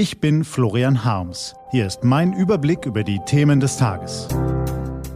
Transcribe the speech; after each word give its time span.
Ich 0.00 0.18
bin 0.18 0.44
Florian 0.44 1.04
Harms. 1.04 1.54
Hier 1.72 1.86
ist 1.86 2.04
mein 2.04 2.32
Überblick 2.32 2.86
über 2.86 3.04
die 3.04 3.20
Themen 3.26 3.60
des 3.60 3.76
Tages. 3.76 4.28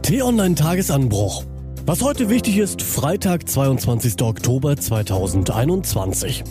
T-Online 0.03 0.53
Tagesanbruch. 0.53 1.43
Was 1.87 2.03
heute 2.03 2.29
wichtig 2.29 2.59
ist, 2.59 2.83
Freitag, 2.83 3.49
22. 3.49 4.21
Oktober 4.21 4.77
2021. 4.77 6.43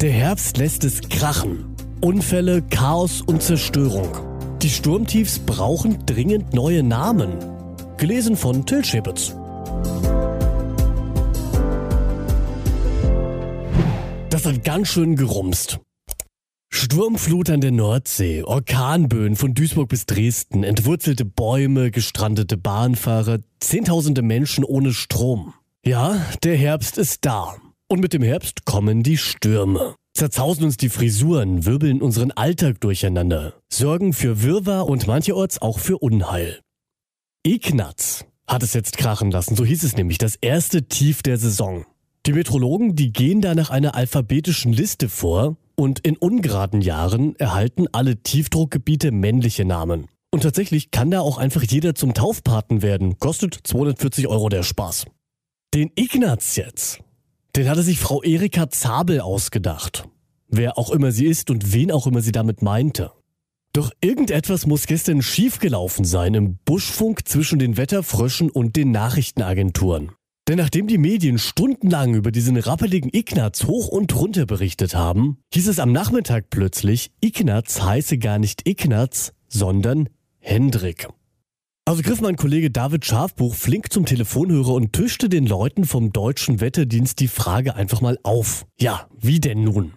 Der 0.00 0.12
Herbst 0.12 0.56
lässt 0.56 0.84
es 0.84 1.00
krachen. 1.00 1.74
Unfälle, 2.00 2.62
Chaos 2.62 3.22
und 3.22 3.42
Zerstörung. 3.42 4.08
Die 4.62 4.70
Sturmtiefs 4.70 5.40
brauchen 5.40 6.06
dringend 6.06 6.54
neue 6.54 6.84
Namen. 6.84 7.32
Gelesen 7.96 8.36
von 8.36 8.64
Till 8.66 8.84
Schäbitz. 8.84 9.34
Das 14.30 14.46
hat 14.46 14.62
ganz 14.62 14.86
schön 14.86 15.16
gerumst. 15.16 15.80
Sturmflut 16.84 17.48
an 17.48 17.62
der 17.62 17.72
Nordsee, 17.72 18.42
Orkanböen 18.42 19.36
von 19.36 19.54
Duisburg 19.54 19.88
bis 19.88 20.04
Dresden, 20.04 20.64
entwurzelte 20.64 21.24
Bäume, 21.24 21.90
gestrandete 21.90 22.58
Bahnfahrer, 22.58 23.38
zehntausende 23.58 24.20
Menschen 24.20 24.64
ohne 24.64 24.92
Strom. 24.92 25.54
Ja, 25.82 26.20
der 26.42 26.58
Herbst 26.58 26.98
ist 26.98 27.24
da. 27.24 27.56
Und 27.88 28.00
mit 28.00 28.12
dem 28.12 28.22
Herbst 28.22 28.66
kommen 28.66 29.02
die 29.02 29.16
Stürme. 29.16 29.94
Zerzausen 30.12 30.64
uns 30.64 30.76
die 30.76 30.90
Frisuren, 30.90 31.64
wirbeln 31.64 32.02
unseren 32.02 32.32
Alltag 32.32 32.82
durcheinander, 32.82 33.54
sorgen 33.72 34.12
für 34.12 34.42
Wirrwarr 34.42 34.86
und 34.86 35.06
mancherorts 35.06 35.62
auch 35.62 35.78
für 35.78 35.96
Unheil. 35.96 36.60
Ignaz 37.46 38.26
hat 38.46 38.62
es 38.62 38.74
jetzt 38.74 38.98
krachen 38.98 39.30
lassen, 39.30 39.56
so 39.56 39.64
hieß 39.64 39.84
es 39.84 39.96
nämlich, 39.96 40.18
das 40.18 40.36
erste 40.36 40.86
Tief 40.86 41.22
der 41.22 41.38
Saison. 41.38 41.86
Die 42.26 42.34
Metrologen, 42.34 42.94
die 42.94 43.10
gehen 43.10 43.40
da 43.40 43.54
nach 43.54 43.70
einer 43.70 43.94
alphabetischen 43.94 44.74
Liste 44.74 45.08
vor 45.08 45.56
und 45.76 46.00
in 46.00 46.16
ungeraden 46.16 46.80
Jahren 46.80 47.36
erhalten 47.36 47.86
alle 47.92 48.22
Tiefdruckgebiete 48.22 49.12
männliche 49.12 49.64
Namen. 49.64 50.08
Und 50.30 50.42
tatsächlich 50.42 50.90
kann 50.90 51.10
da 51.10 51.20
auch 51.20 51.38
einfach 51.38 51.62
jeder 51.62 51.94
zum 51.94 52.12
Taufpaten 52.12 52.82
werden. 52.82 53.18
Kostet 53.18 53.58
240 53.62 54.26
Euro 54.26 54.48
der 54.48 54.62
Spaß. 54.62 55.06
Den 55.74 55.90
Ignaz 55.94 56.56
jetzt, 56.56 57.00
den 57.56 57.68
hatte 57.68 57.82
sich 57.82 57.98
Frau 57.98 58.22
Erika 58.22 58.68
Zabel 58.68 59.20
ausgedacht. 59.20 60.08
Wer 60.48 60.78
auch 60.78 60.90
immer 60.90 61.12
sie 61.12 61.26
ist 61.26 61.50
und 61.50 61.72
wen 61.72 61.90
auch 61.90 62.06
immer 62.06 62.20
sie 62.20 62.32
damit 62.32 62.62
meinte. 62.62 63.12
Doch 63.72 63.90
irgendetwas 64.00 64.66
muss 64.66 64.86
gestern 64.86 65.20
schiefgelaufen 65.20 66.04
sein 66.04 66.34
im 66.34 66.58
Buschfunk 66.64 67.26
zwischen 67.26 67.58
den 67.58 67.76
Wetterfröschen 67.76 68.50
und 68.50 68.76
den 68.76 68.92
Nachrichtenagenturen. 68.92 70.12
Denn 70.46 70.58
nachdem 70.58 70.86
die 70.86 70.98
Medien 70.98 71.38
stundenlang 71.38 72.14
über 72.14 72.30
diesen 72.30 72.58
rappeligen 72.58 73.08
Ignaz 73.14 73.64
hoch 73.64 73.88
und 73.88 74.14
runter 74.14 74.44
berichtet 74.44 74.94
haben, 74.94 75.38
hieß 75.54 75.68
es 75.68 75.78
am 75.78 75.90
Nachmittag 75.90 76.50
plötzlich, 76.50 77.12
Ignaz 77.22 77.80
heiße 77.80 78.18
gar 78.18 78.38
nicht 78.38 78.68
Ignaz, 78.68 79.32
sondern 79.48 80.10
Hendrik. 80.40 81.08
Also 81.86 82.02
griff 82.02 82.20
mein 82.20 82.36
Kollege 82.36 82.70
David 82.70 83.06
Schafbuch 83.06 83.54
flink 83.54 83.90
zum 83.90 84.04
Telefonhörer 84.04 84.74
und 84.74 84.92
tischte 84.92 85.30
den 85.30 85.46
Leuten 85.46 85.86
vom 85.86 86.12
deutschen 86.12 86.60
Wetterdienst 86.60 87.20
die 87.20 87.28
Frage 87.28 87.74
einfach 87.74 88.02
mal 88.02 88.18
auf. 88.22 88.66
Ja, 88.78 89.08
wie 89.18 89.40
denn 89.40 89.64
nun? 89.64 89.94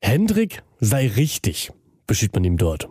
Hendrik 0.00 0.62
sei 0.80 1.08
richtig, 1.08 1.72
beschied 2.06 2.32
man 2.34 2.44
ihm 2.44 2.56
dort. 2.56 2.88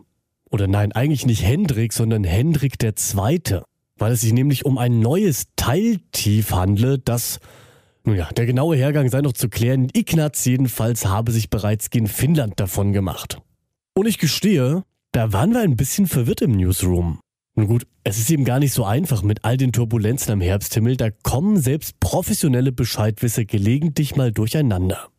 Oder 0.51 0.67
nein, 0.67 0.91
eigentlich 0.91 1.25
nicht 1.25 1.43
Hendrik, 1.43 1.91
sondern 1.91 2.23
Hendrik 2.23 2.77
der 2.77 2.95
Zweite 2.95 3.63
weil 3.97 4.13
es 4.13 4.21
sich 4.21 4.33
nämlich 4.33 4.65
um 4.65 4.77
ein 4.77 4.99
neues 4.99 5.47
Teiltief 5.55 6.51
handle, 6.51 6.99
das, 6.99 7.39
nun 8.03 8.15
ja, 8.15 8.29
der 8.31 8.45
genaue 8.45 8.75
Hergang 8.75 9.09
sei 9.09 9.21
noch 9.21 9.33
zu 9.33 9.49
klären. 9.49 9.89
Ignaz 9.93 10.45
jedenfalls 10.45 11.05
habe 11.05 11.31
sich 11.31 11.49
bereits 11.49 11.89
gegen 11.89 12.07
Finnland 12.07 12.59
davon 12.59 12.93
gemacht. 12.93 13.39
Und 13.93 14.07
ich 14.07 14.17
gestehe, 14.17 14.83
da 15.11 15.33
waren 15.33 15.51
wir 15.51 15.61
ein 15.61 15.75
bisschen 15.75 16.07
verwirrt 16.07 16.41
im 16.41 16.51
Newsroom. 16.51 17.19
Nun 17.55 17.67
gut, 17.67 17.87
es 18.03 18.19
ist 18.19 18.29
eben 18.29 18.45
gar 18.45 18.59
nicht 18.59 18.71
so 18.71 18.85
einfach 18.85 19.23
mit 19.23 19.43
all 19.43 19.57
den 19.57 19.71
Turbulenzen 19.71 20.31
am 20.31 20.41
Herbsthimmel, 20.41 20.95
da 20.95 21.09
kommen 21.09 21.59
selbst 21.59 21.99
professionelle 21.99 22.71
Bescheidwisser 22.71 23.45
gelegentlich 23.45 24.15
mal 24.15 24.31
durcheinander. 24.31 25.09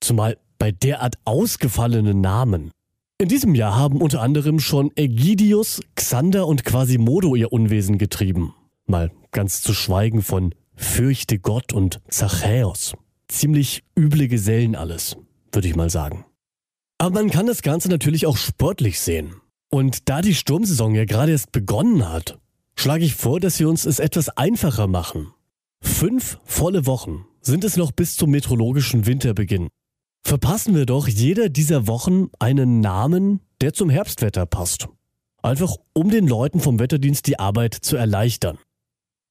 Zumal 0.00 0.38
bei 0.58 0.70
derart 0.70 1.16
ausgefallenen 1.24 2.20
Namen. 2.20 2.70
In 3.20 3.26
diesem 3.28 3.56
Jahr 3.56 3.74
haben 3.74 4.00
unter 4.00 4.22
anderem 4.22 4.60
schon 4.60 4.92
Ägidius, 4.94 5.80
Xander 5.96 6.46
und 6.46 6.64
Quasimodo 6.64 7.34
ihr 7.34 7.52
Unwesen 7.52 7.98
getrieben. 7.98 8.54
Mal 8.86 9.10
ganz 9.32 9.60
zu 9.60 9.74
schweigen 9.74 10.22
von 10.22 10.54
Fürchte 10.76 11.40
Gott 11.40 11.72
und 11.72 12.00
Zachäus. 12.08 12.94
Ziemlich 13.26 13.82
üble 13.98 14.28
Gesellen 14.28 14.76
alles, 14.76 15.16
würde 15.50 15.66
ich 15.66 15.74
mal 15.74 15.90
sagen. 15.90 16.26
Aber 16.98 17.20
man 17.20 17.30
kann 17.30 17.48
das 17.48 17.62
Ganze 17.62 17.88
natürlich 17.88 18.24
auch 18.24 18.36
sportlich 18.36 19.00
sehen. 19.00 19.34
Und 19.68 20.08
da 20.08 20.22
die 20.22 20.36
Sturmsaison 20.36 20.94
ja 20.94 21.04
gerade 21.04 21.32
erst 21.32 21.50
begonnen 21.50 22.08
hat, 22.08 22.38
schlage 22.76 23.04
ich 23.04 23.16
vor, 23.16 23.40
dass 23.40 23.58
wir 23.58 23.68
uns 23.68 23.84
es 23.84 23.98
etwas 23.98 24.28
einfacher 24.28 24.86
machen. 24.86 25.34
Fünf 25.80 26.38
volle 26.44 26.86
Wochen 26.86 27.26
sind 27.40 27.64
es 27.64 27.76
noch 27.76 27.90
bis 27.90 28.14
zum 28.14 28.30
meteorologischen 28.30 29.06
Winterbeginn 29.06 29.70
verpassen 30.28 30.74
wir 30.74 30.84
doch 30.84 31.08
jeder 31.08 31.48
dieser 31.48 31.86
Wochen 31.86 32.26
einen 32.38 32.80
Namen, 32.80 33.40
der 33.62 33.72
zum 33.72 33.88
Herbstwetter 33.88 34.44
passt. 34.44 34.86
Einfach 35.42 35.74
um 35.94 36.10
den 36.10 36.28
Leuten 36.28 36.60
vom 36.60 36.78
Wetterdienst 36.78 37.26
die 37.26 37.38
Arbeit 37.38 37.72
zu 37.72 37.96
erleichtern. 37.96 38.58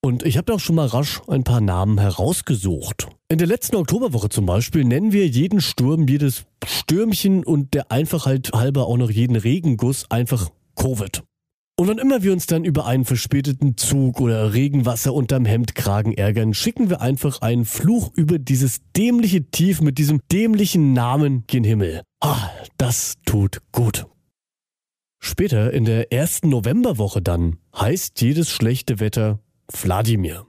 Und 0.01 0.25
ich 0.25 0.37
habe 0.37 0.51
auch 0.55 0.59
schon 0.59 0.75
mal 0.75 0.87
rasch 0.87 1.21
ein 1.27 1.43
paar 1.43 1.61
Namen 1.61 1.99
herausgesucht. 1.99 3.09
In 3.29 3.37
der 3.37 3.45
letzten 3.45 3.75
Oktoberwoche 3.75 4.29
zum 4.29 4.47
Beispiel 4.47 4.85
nennen 4.85 5.11
wir 5.11 5.27
jeden 5.27 5.61
Sturm, 5.61 6.07
jedes 6.07 6.45
Stürmchen 6.65 7.43
und 7.43 7.75
der 7.75 7.91
Einfachheit 7.91 8.49
halber 8.53 8.87
auch 8.87 8.97
noch 8.97 9.11
jeden 9.11 9.35
Regenguss 9.35 10.09
einfach 10.09 10.49
Covid. 10.75 11.21
Und 11.79 11.87
wann 11.87 11.99
immer 11.99 12.23
wir 12.23 12.33
uns 12.33 12.47
dann 12.47 12.65
über 12.65 12.87
einen 12.87 13.05
verspäteten 13.05 13.77
Zug 13.77 14.19
oder 14.19 14.51
Regenwasser 14.51 15.13
unterm 15.13 15.45
Hemdkragen 15.45 16.17
ärgern, 16.17 16.55
schicken 16.55 16.89
wir 16.89 17.01
einfach 17.01 17.41
einen 17.41 17.65
Fluch 17.65 18.11
über 18.15 18.39
dieses 18.39 18.81
dämliche 18.95 19.43
Tief 19.51 19.79
mit 19.79 19.99
diesem 19.99 20.19
dämlichen 20.31 20.93
Namen 20.93 21.43
gen 21.45 21.63
Himmel. 21.63 22.01
Ah, 22.19 22.49
das 22.77 23.17
tut 23.27 23.61
gut. 23.71 24.07
Später, 25.19 25.71
in 25.71 25.85
der 25.85 26.11
ersten 26.11 26.49
Novemberwoche 26.49 27.21
dann, 27.21 27.57
heißt 27.75 28.21
jedes 28.21 28.49
schlechte 28.49 28.99
Wetter 28.99 29.39
Wladimir. 29.71 30.47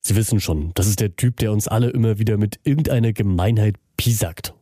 Sie 0.00 0.14
wissen 0.14 0.38
schon, 0.38 0.70
das 0.74 0.86
ist 0.86 1.00
der 1.00 1.16
Typ, 1.16 1.38
der 1.38 1.50
uns 1.50 1.66
alle 1.66 1.90
immer 1.90 2.20
wieder 2.20 2.36
mit 2.36 2.60
irgendeiner 2.62 3.12
Gemeinheit 3.12 3.74
piesackt. 3.96 4.54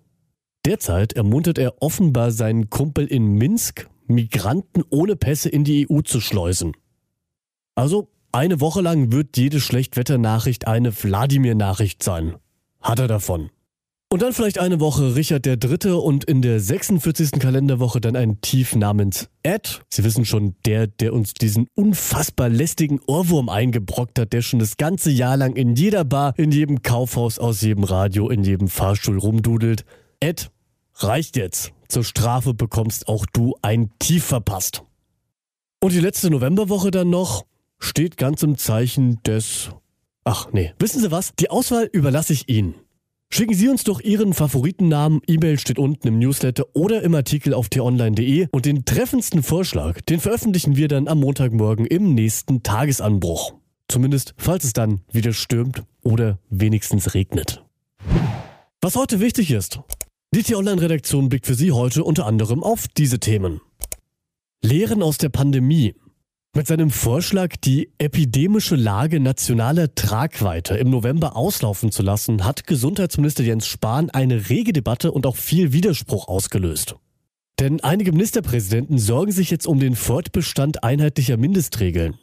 Derzeit 0.65 1.13
ermuntert 1.13 1.59
er 1.59 1.83
offenbar 1.83 2.31
seinen 2.31 2.71
Kumpel 2.71 3.07
in 3.07 3.35
Minsk, 3.35 3.87
Migranten 4.09 4.85
ohne 4.91 5.17
Pässe 5.17 5.49
in 5.49 5.65
die 5.65 5.87
EU 5.91 6.01
zu 6.01 6.21
schleusen. 6.21 6.73
Also 7.75 8.09
eine 8.33 8.61
Woche 8.61 8.81
lang 8.81 9.13
wird 9.13 9.37
jede 9.37 9.61
Schlechtwetter-Nachricht 9.61 10.67
eine 10.67 10.93
Wladimir-Nachricht 10.93 12.03
sein. 12.03 12.37
Hat 12.81 12.99
er 12.99 13.09
davon. 13.09 13.51
Und 14.09 14.23
dann 14.23 14.33
vielleicht 14.33 14.61
eine 14.61 14.79
Woche 14.79 15.17
Richard 15.17 15.47
Dritte 15.47 15.97
und 15.97 16.25
in 16.25 16.41
der 16.41 16.61
46. 16.61 17.33
Kalenderwoche 17.41 18.01
dann 18.01 18.15
ein 18.15 18.41
Tief 18.41 18.77
namens 18.77 19.29
Ed. 19.43 19.83
Sie 19.89 20.05
wissen 20.05 20.25
schon, 20.25 20.55
der, 20.65 20.87
der 20.87 21.13
uns 21.13 21.35
diesen 21.35 21.67
unfassbar 21.75 22.49
lästigen 22.49 23.01
Ohrwurm 23.07 23.49
eingebrockt 23.49 24.21
hat, 24.21 24.33
der 24.33 24.43
schon 24.43 24.61
das 24.61 24.77
ganze 24.77 25.11
Jahr 25.11 25.37
lang 25.37 25.57
in 25.57 25.75
jeder 25.75 26.05
Bar, 26.05 26.35
in 26.37 26.53
jedem 26.53 26.83
Kaufhaus, 26.83 27.41
aus 27.41 27.63
jedem 27.63 27.83
Radio, 27.83 28.29
in 28.29 28.45
jedem 28.45 28.69
Fahrstuhl 28.69 29.19
rumdudelt. 29.19 29.85
Ed, 30.21 30.53
reicht 30.95 31.37
jetzt. 31.37 31.73
Zur 31.89 32.05
Strafe 32.05 32.55
bekommst 32.55 33.09
auch 33.09 33.27
du 33.33 33.55
ein 33.63 33.91
Tief 33.99 34.25
verpasst. 34.25 34.83
Und 35.83 35.93
die 35.93 36.01
letzte 36.01 36.31
Novemberwoche 36.31 36.91
dann 36.91 37.11
noch 37.11 37.45
steht 37.79 38.17
ganz 38.17 38.43
im 38.43 38.57
Zeichen 38.57 39.23
des... 39.25 39.71
Ach 40.25 40.49
nee, 40.53 40.73
wissen 40.79 41.01
Sie 41.01 41.11
was? 41.11 41.33
Die 41.39 41.51
Auswahl 41.51 41.89
überlasse 41.93 42.33
ich 42.33 42.49
Ihnen. 42.49 42.75
Schicken 43.29 43.55
Sie 43.55 43.69
uns 43.69 43.85
doch 43.85 44.01
Ihren 44.01 44.35
Favoritennamen, 44.35 45.21
E-Mail 45.27 45.59
steht 45.59 45.79
unten 45.79 46.09
im 46.09 46.19
Newsletter 46.19 46.65
oder 46.75 47.03
im 47.03 47.15
Artikel 47.15 47.55
auf 47.55 47.69
t-online.de 47.69 48.49
und 48.51 48.67
den 48.67 48.85
treffendsten 48.85 49.43
Vorschlag, 49.43 50.01
den 50.03 50.21
veröffentlichen 50.21 50.77
wir 50.77 50.89
dann 50.89 51.09
am 51.09 51.21
Montagmorgen 51.21 51.87
im 51.87 52.15
nächsten 52.15 52.63
Tagesanbruch. 52.63 53.55
Zumindest, 53.89 54.35
falls 54.37 54.65
es 54.65 54.73
dann 54.73 55.01
wieder 55.11 55.33
stürmt 55.33 55.83
oder 56.03 56.39
wenigstens 56.51 57.15
regnet. 57.15 57.65
Was 58.81 58.97
heute 58.97 59.21
wichtig 59.21 59.51
ist, 59.51 59.81
die 60.37 60.43
T-Online-Redaktion 60.43 61.31
blickt 61.31 61.47
für 61.47 61.55
Sie 61.55 61.73
heute 61.73 62.05
unter 62.05 62.27
anderem 62.27 62.63
auf 62.63 62.89
diese 62.89 63.19
Themen. 63.19 63.63
Lehren 64.63 65.03
aus 65.03 65.17
der 65.17 65.31
Pandemie. 65.31 65.95
Mit 66.55 66.67
seinem 66.67 66.91
Vorschlag, 66.91 67.57
die 67.57 67.91
epidemische 67.97 68.77
Lage 68.77 69.19
nationaler 69.19 69.95
Tragweite 69.95 70.77
im 70.77 70.91
November 70.91 71.37
auslaufen 71.37 71.91
zu 71.91 72.03
lassen, 72.03 72.45
hat 72.45 72.67
Gesundheitsminister 72.67 73.45
Jens 73.45 73.67
Spahn 73.67 74.11
eine 74.11 74.51
rege 74.51 74.75
Debatte 74.75 75.11
und 75.11 75.25
auch 75.25 75.37
viel 75.37 75.73
Widerspruch 75.73 76.29
ausgelöst. 76.29 76.97
Denn 77.59 77.81
einige 77.81 78.13
Ministerpräsidenten 78.13 78.99
sorgen 78.99 79.33
sich 79.33 79.51
jetzt 79.51 79.67
um 79.67 79.81
den 79.81 79.97
Fortbestand 79.97 80.85
einheitlicher 80.85 81.39
Mindestregeln. 81.39 82.19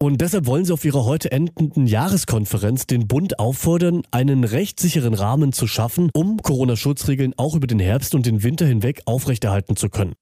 Und 0.00 0.20
deshalb 0.20 0.46
wollen 0.46 0.64
sie 0.64 0.72
auf 0.72 0.84
ihrer 0.84 1.04
heute 1.04 1.32
endenden 1.32 1.86
Jahreskonferenz 1.86 2.86
den 2.86 3.06
Bund 3.06 3.38
auffordern, 3.38 4.02
einen 4.10 4.44
rechtssicheren 4.44 5.14
Rahmen 5.14 5.52
zu 5.52 5.66
schaffen, 5.66 6.10
um 6.12 6.38
Corona-Schutzregeln 6.42 7.34
auch 7.36 7.54
über 7.54 7.66
den 7.66 7.78
Herbst 7.78 8.14
und 8.14 8.26
den 8.26 8.42
Winter 8.42 8.66
hinweg 8.66 9.02
aufrechterhalten 9.06 9.76
zu 9.76 9.88
können. 9.88 10.14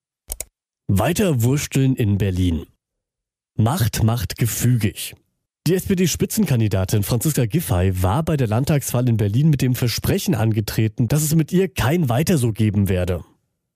Weiter 0.88 1.42
wursteln 1.42 1.96
in 1.96 2.19
Berlin. 2.19 2.66
Macht 3.56 4.02
macht 4.02 4.36
gefügig. 4.36 5.14
Die 5.66 5.75
SPD-Spitzenkandidatin 5.75 7.02
Franziska 7.02 7.46
Giffey 7.46 8.02
war 8.02 8.25
bei 8.25 8.36
der 8.36 8.48
Landtagswahl 8.48 9.08
in 9.08 9.16
Berlin 9.16 9.48
mit 9.48 9.62
dem 9.62 9.75
Versprechen 9.75 10.34
angetreten, 10.34 11.06
dass 11.06 11.22
es 11.22 11.34
mit 11.34 11.52
ihr 11.52 11.68
kein 11.68 12.08
Weiter 12.08 12.36
so 12.36 12.52
geben 12.52 12.88
werde. 12.88 13.25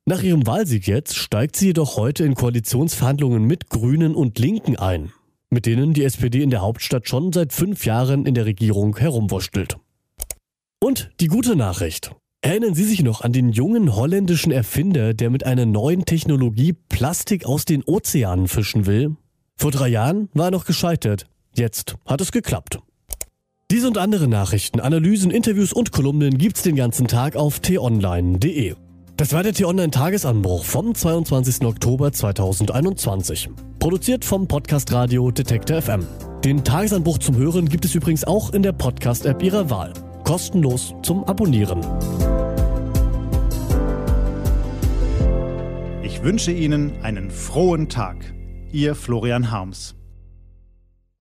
Nach 0.04 0.22
ihrem 0.22 0.46
Wahlsieg 0.46 0.86
jetzt 0.86 1.16
steigt 1.16 1.56
sie 1.56 1.66
jedoch 1.66 1.96
heute 1.96 2.24
in 2.24 2.34
Koalitionsverhandlungen 2.34 3.44
mit 3.44 3.70
Grünen 3.70 4.14
und 4.14 4.38
Linken 4.38 4.76
ein, 4.76 5.12
mit 5.56 5.64
denen 5.64 5.94
die 5.94 6.04
SPD 6.04 6.42
in 6.42 6.50
der 6.50 6.60
Hauptstadt 6.60 7.08
schon 7.08 7.32
seit 7.32 7.50
fünf 7.50 7.86
Jahren 7.86 8.26
in 8.26 8.34
der 8.34 8.44
Regierung 8.44 8.94
herumwurschtelt. 8.98 9.78
Und 10.80 11.10
die 11.18 11.28
gute 11.28 11.56
Nachricht. 11.56 12.10
Erinnern 12.42 12.74
Sie 12.74 12.84
sich 12.84 13.02
noch 13.02 13.22
an 13.22 13.32
den 13.32 13.48
jungen 13.48 13.96
holländischen 13.96 14.52
Erfinder, 14.52 15.14
der 15.14 15.30
mit 15.30 15.46
einer 15.46 15.64
neuen 15.64 16.04
Technologie 16.04 16.74
Plastik 16.74 17.46
aus 17.46 17.64
den 17.64 17.82
Ozeanen 17.84 18.48
fischen 18.48 18.84
will? 18.84 19.16
Vor 19.56 19.70
drei 19.70 19.88
Jahren 19.88 20.28
war 20.34 20.48
er 20.48 20.50
noch 20.50 20.66
gescheitert. 20.66 21.24
Jetzt 21.54 21.96
hat 22.04 22.20
es 22.20 22.32
geklappt. 22.32 22.78
Diese 23.70 23.88
und 23.88 23.96
andere 23.96 24.28
Nachrichten, 24.28 24.80
Analysen, 24.80 25.30
Interviews 25.30 25.72
und 25.72 25.90
Kolumnen 25.90 26.36
gibt's 26.36 26.64
den 26.64 26.76
ganzen 26.76 27.08
Tag 27.08 27.34
auf 27.34 27.60
t-online.de. 27.60 28.74
Das 29.16 29.32
war 29.32 29.42
der 29.42 29.54
T-Online-Tagesanbruch 29.54 30.62
vom 30.66 30.94
22. 30.94 31.64
Oktober 31.64 32.12
2021. 32.12 33.48
Produziert 33.78 34.26
vom 34.26 34.46
Podcast 34.46 34.92
Radio 34.92 35.30
Detektor 35.30 35.80
FM. 35.80 36.06
Den 36.44 36.62
Tagesanbruch 36.62 37.16
zum 37.16 37.34
Hören 37.34 37.66
gibt 37.66 37.86
es 37.86 37.94
übrigens 37.94 38.24
auch 38.24 38.52
in 38.52 38.62
der 38.62 38.72
Podcast-App 38.72 39.42
Ihrer 39.42 39.70
Wahl. 39.70 39.94
Kostenlos 40.24 40.94
zum 41.02 41.24
Abonnieren. 41.24 41.80
Ich 46.02 46.22
wünsche 46.22 46.52
Ihnen 46.52 47.02
einen 47.02 47.30
frohen 47.30 47.88
Tag. 47.88 48.18
Ihr 48.70 48.94
Florian 48.94 49.50
Harms. 49.50 49.94